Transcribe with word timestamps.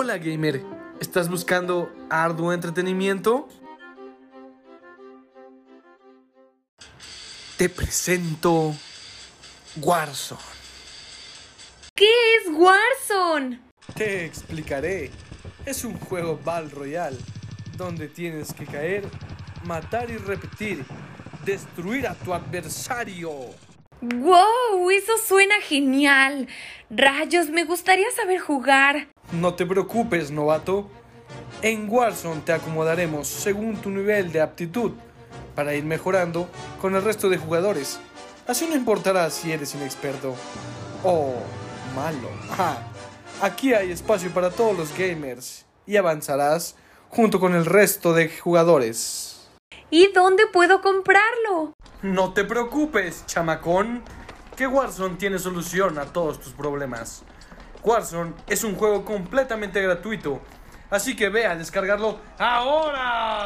Hola 0.00 0.16
gamer, 0.16 0.62
¿estás 1.00 1.28
buscando 1.28 1.92
arduo 2.08 2.52
entretenimiento? 2.52 3.48
Te 7.56 7.68
presento 7.68 8.76
Warzone. 9.82 10.40
¿Qué 11.96 12.06
es 12.06 12.48
Warzone? 12.48 13.58
Te 13.96 14.24
explicaré. 14.24 15.10
Es 15.66 15.84
un 15.84 15.98
juego 15.98 16.38
Battle 16.44 16.70
Royale 16.70 17.18
donde 17.76 18.06
tienes 18.06 18.52
que 18.54 18.66
caer, 18.66 19.02
matar 19.64 20.12
y 20.12 20.16
repetir, 20.16 20.84
destruir 21.44 22.06
a 22.06 22.14
tu 22.14 22.32
adversario. 22.32 23.32
¡Wow! 24.00 24.90
Eso 24.92 25.18
suena 25.18 25.56
genial. 25.60 26.46
Rayos, 26.88 27.50
me 27.50 27.64
gustaría 27.64 28.08
saber 28.12 28.38
jugar. 28.38 29.08
No 29.32 29.54
te 29.54 29.66
preocupes, 29.66 30.30
novato. 30.30 30.88
En 31.60 31.90
Warzone 31.90 32.40
te 32.40 32.52
acomodaremos 32.52 33.28
según 33.28 33.76
tu 33.76 33.90
nivel 33.90 34.32
de 34.32 34.40
aptitud 34.40 34.92
para 35.54 35.74
ir 35.74 35.84
mejorando 35.84 36.48
con 36.80 36.94
el 36.94 37.02
resto 37.02 37.28
de 37.28 37.36
jugadores. 37.36 38.00
Así 38.46 38.66
no 38.66 38.74
importará 38.74 39.28
si 39.28 39.52
eres 39.52 39.74
inexperto 39.74 40.34
o 41.04 41.34
malo. 41.94 42.28
Aquí 43.42 43.74
hay 43.74 43.90
espacio 43.90 44.30
para 44.30 44.50
todos 44.50 44.76
los 44.76 44.96
gamers 44.96 45.66
y 45.84 45.96
avanzarás 45.96 46.76
junto 47.10 47.38
con 47.38 47.54
el 47.54 47.66
resto 47.66 48.14
de 48.14 48.30
jugadores. 48.30 49.48
¿Y 49.90 50.10
dónde 50.12 50.46
puedo 50.46 50.80
comprarlo? 50.80 51.74
No 52.00 52.32
te 52.32 52.44
preocupes, 52.44 53.26
chamacón, 53.26 54.02
que 54.56 54.66
Warzone 54.66 55.16
tiene 55.16 55.38
solución 55.38 55.98
a 55.98 56.06
todos 56.06 56.40
tus 56.40 56.52
problemas. 56.52 57.24
Warzone 57.82 58.32
es 58.46 58.64
un 58.64 58.74
juego 58.74 59.04
completamente 59.04 59.80
gratuito, 59.82 60.40
así 60.90 61.14
que 61.16 61.28
ve 61.28 61.46
a 61.46 61.54
descargarlo 61.54 62.18
ahora. 62.38 63.37